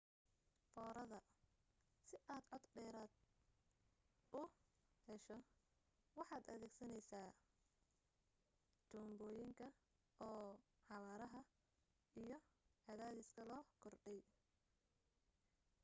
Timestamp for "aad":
2.33-2.43